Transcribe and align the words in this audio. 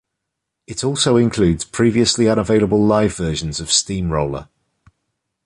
It 0.65 0.83
also 0.83 1.15
includes 1.15 1.63
previously 1.63 2.27
unavailable 2.27 2.83
live 2.83 3.15
version 3.15 3.49
of 3.49 3.71
"Steamroller". 3.71 4.49